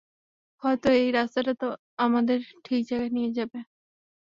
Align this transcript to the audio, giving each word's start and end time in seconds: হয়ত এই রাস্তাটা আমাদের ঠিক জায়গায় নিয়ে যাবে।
হয়ত 0.63 0.83
এই 0.97 1.09
রাস্তাটা 1.11 1.67
আমাদের 1.97 2.37
ঠিক 2.65 2.81
জায়গায় 2.89 3.13
নিয়ে 3.13 3.31
যাবে। 3.37 3.59